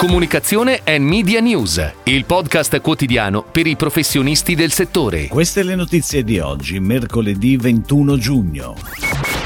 [0.00, 5.26] Comunicazione e Media News, il podcast quotidiano per i professionisti del settore.
[5.26, 8.76] Queste le notizie di oggi, mercoledì 21 giugno.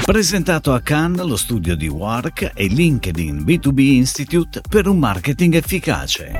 [0.05, 6.31] Presentato a Cannes lo studio di Work e LinkedIn B2B Institute per un marketing efficace.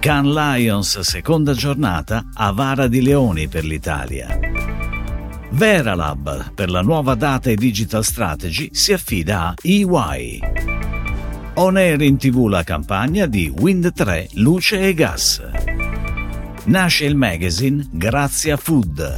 [0.00, 4.36] Cannes Lions, seconda giornata, a Vara di Leoni per l'Italia.
[5.50, 10.77] Veralab, per la nuova data e digital strategy, si affida a EY.
[11.60, 15.42] On air in tv la campagna di Wind 3 Luce e Gas.
[16.66, 19.14] Nasce il magazine Grazia Food.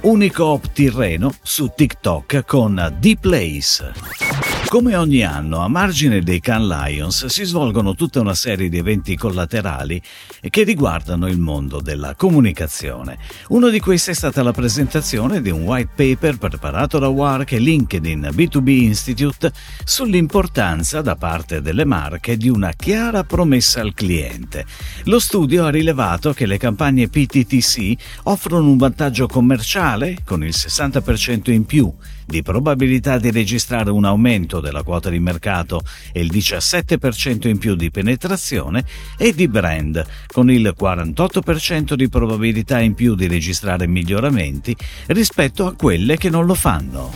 [0.00, 4.49] Unicoop Tirreno su TikTok con The Place.
[4.70, 9.16] Come ogni anno, a margine dei Can Lions si svolgono tutta una serie di eventi
[9.16, 10.00] collaterali
[10.48, 13.18] che riguardano il mondo della comunicazione.
[13.48, 17.58] Uno di questi è stata la presentazione di un white paper preparato da WARC e
[17.58, 19.50] LinkedIn B2B Institute
[19.82, 24.66] sull'importanza da parte delle marche di una chiara promessa al cliente.
[25.06, 31.50] Lo studio ha rilevato che le campagne PTTC offrono un vantaggio commerciale con il 60%
[31.50, 31.92] in più
[32.30, 37.74] di probabilità di registrare un aumento della quota di mercato e il 17% in più
[37.74, 38.84] di penetrazione
[39.18, 44.74] e di brand, con il 48% di probabilità in più di registrare miglioramenti
[45.08, 47.12] rispetto a quelle che non lo fanno.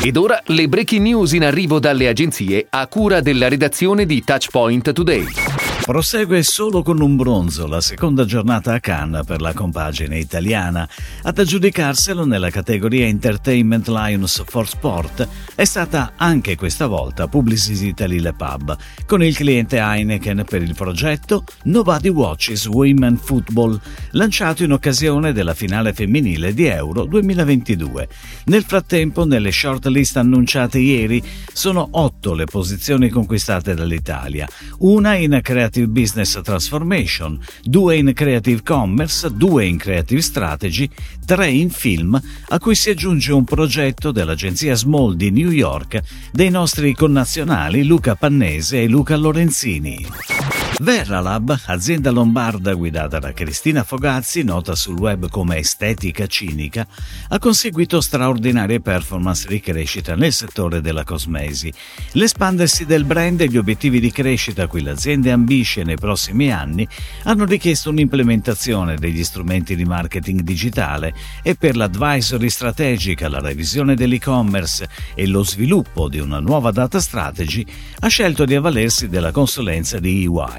[0.00, 4.92] Ed ora le breaking news in arrivo dalle agenzie a cura della redazione di Touchpoint
[4.92, 5.47] Today.
[5.80, 10.86] Prosegue solo con un bronzo la seconda giornata a Cannes per la compagine italiana.
[11.22, 18.20] Ad aggiudicarselo nella categoria Entertainment Lions for Sport è stata anche questa volta Publicis Italy
[18.20, 24.72] Le Pub, con il cliente Heineken per il progetto Nobody Watches Women Football, lanciato in
[24.72, 28.08] occasione della finale femminile di Euro 2022.
[28.44, 34.46] Nel frattempo, nelle shortlist annunciate ieri, sono otto le posizioni conquistate dall'Italia,
[34.80, 40.88] una in creatività Creative Business Transformation, due in Creative Commerce, due in Creative Strategy,
[41.26, 42.18] tre in Film,
[42.48, 46.00] a cui si aggiunge un progetto dell'agenzia Small di New York
[46.32, 50.57] dei nostri connazionali Luca Pannese e Luca Lorenzini.
[50.80, 56.86] Veralab, azienda lombarda guidata da Cristina Fogazzi, nota sul web come estetica cinica,
[57.28, 61.72] ha conseguito straordinarie performance di crescita nel settore della cosmesi.
[62.12, 66.86] L'espandersi del brand e gli obiettivi di crescita a cui l'azienda ambisce nei prossimi anni
[67.24, 71.12] hanno richiesto un'implementazione degli strumenti di marketing digitale
[71.42, 77.66] e per l'advisory strategica, la revisione dell'e-commerce e lo sviluppo di una nuova data strategy
[77.98, 80.57] ha scelto di avvalersi della consulenza di EY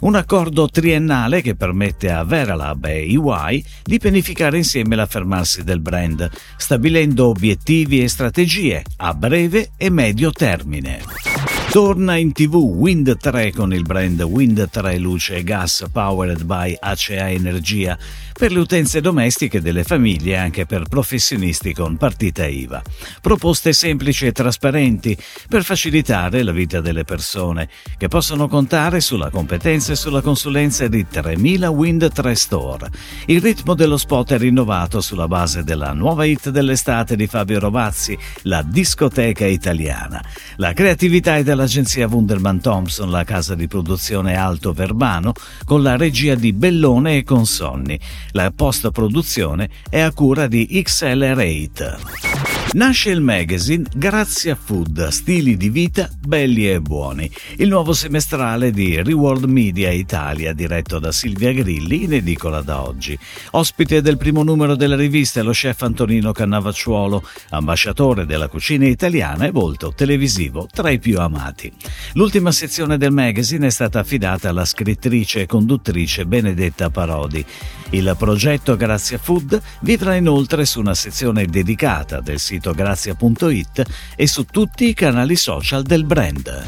[0.00, 6.28] un accordo triennale che permette a Veralab e EY di pianificare insieme l'affermarsi del brand,
[6.56, 11.55] stabilendo obiettivi e strategie a breve e medio termine.
[11.70, 16.74] Torna in tv Wind 3 con il brand Wind 3 Luce e Gas powered by
[16.78, 17.98] ACA Energia
[18.32, 22.82] per le utenze domestiche delle famiglie e anche per professionisti con partita IVA.
[23.20, 25.16] Proposte semplici e trasparenti
[25.48, 31.06] per facilitare la vita delle persone che possono contare sulla competenza e sulla consulenza di
[31.08, 32.90] 3000 Wind 3 Store.
[33.26, 38.16] Il ritmo dello spot è rinnovato sulla base della nuova hit dell'estate di Fabio Rovazzi,
[38.42, 40.22] la discoteca italiana.
[40.56, 45.32] La creatività è della dall'agenzia Wunderman Thompson, la casa di produzione Alto Verbano,
[45.64, 47.98] con la regia di Bellone e Consonni.
[48.32, 52.55] La post-produzione è a cura di XL8.
[52.72, 58.70] Nasce il magazine Grazie a Food, stili di vita belli e buoni, il nuovo semestrale
[58.70, 63.18] di Reward Media Italia diretto da Silvia Grilli in edicola da oggi.
[63.52, 69.46] Ospite del primo numero della rivista è lo chef Antonino Cannavacciuolo, ambasciatore della cucina italiana
[69.46, 71.72] e volto televisivo tra i più amati.
[72.14, 77.42] L'ultima sezione del magazine è stata affidata alla scrittrice e conduttrice Benedetta Parodi.
[77.90, 83.82] Il progetto Grazie a Food vivrà inoltre su una sezione dedicata del sito sito grazia.it
[84.16, 86.64] e su tutti i canali social del brand.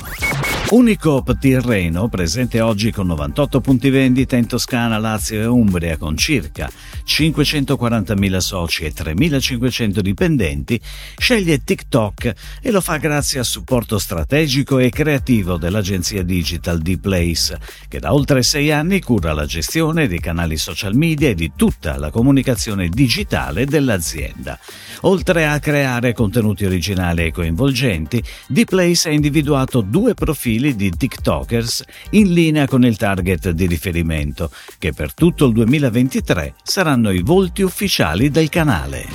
[0.71, 6.71] Unicoop Tirreno, presente oggi con 98 punti vendita in Toscana, Lazio e Umbria con circa
[7.07, 10.79] 540.000 soci e 3.500 dipendenti,
[11.17, 17.59] sceglie TikTok e lo fa grazie al supporto strategico e creativo dell'agenzia digital D-Place,
[17.89, 21.97] che da oltre sei anni cura la gestione dei canali social media e di tutta
[21.97, 24.59] la comunicazione digitale dell'azienda.
[25.03, 25.78] Oltre a creare
[26.15, 32.97] contenuti originali e coinvolgenti, D-Place ha individuato due profili di TikTokers in linea con il
[32.97, 39.07] target di riferimento, che per tutto il 2023 saranno i volti ufficiali del canale.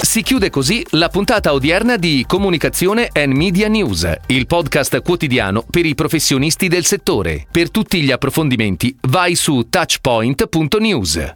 [0.00, 5.84] Si chiude così la puntata odierna di Comunicazione and Media News, il podcast quotidiano per
[5.84, 7.46] i professionisti del settore.
[7.50, 11.34] Per tutti gli approfondimenti vai su touchpoint.news.